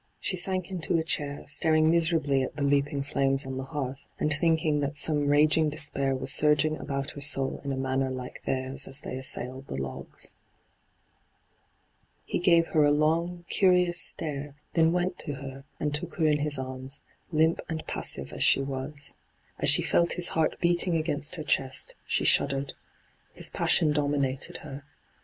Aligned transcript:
She 0.19 0.35
sank 0.35 0.71
into 0.71 0.97
a 0.97 1.03
chair, 1.03 1.43
staring 1.45 1.91
miserably 1.91 2.41
at 2.41 2.55
the 2.55 2.63
leaping 2.63 3.03
flames 3.03 3.45
on 3.45 3.57
the 3.57 3.65
hearth, 3.65 4.07
and 4.17 4.33
thinking 4.33 4.79
that 4.79 4.97
some 4.97 5.27
raging 5.27 5.69
despair 5.69 6.15
was 6.15 6.33
surging 6.33 6.75
about 6.75 7.11
her 7.11 7.21
soul 7.21 7.61
in 7.63 7.71
a 7.71 7.77
manner 7.77 8.09
like 8.09 8.41
theirs 8.43 8.87
as 8.87 9.01
they 9.01 9.15
assailed 9.15 9.67
the 9.67 9.75
logs. 9.79 10.33
He 12.25 12.39
gave 12.39 12.69
her 12.69 12.83
a 12.83 12.89
long, 12.89 13.45
curious 13.47 14.01
stare, 14.01 14.55
then 14.73 14.91
went 14.91 15.19
to 15.19 15.35
her 15.35 15.65
and 15.79 15.93
took 15.93 16.15
her 16.15 16.25
in 16.25 16.39
his 16.39 16.57
arms, 16.57 17.03
limp 17.31 17.61
and 17.69 17.85
passive 17.85 18.33
as 18.33 18.41
she 18.43 18.59
wa^ 18.61 19.13
As 19.59 19.69
she 19.69 19.83
felt 19.83 20.13
his' 20.13 20.29
heart 20.29 20.59
beating 20.59 20.95
against 20.97 21.35
her 21.35 21.43
chest, 21.43 21.93
she 22.07 22.25
shuddered. 22.25 22.73
His 23.35 23.51
passion 23.51 23.91
dominated 23.93 24.57
her. 24.65 24.83